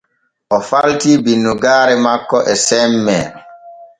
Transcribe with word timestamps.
O 0.55 0.57
falti 0.69 1.11
binnugaare 1.25 1.95
makko 2.05 2.37
e 2.53 2.55
semmee. 2.65 3.25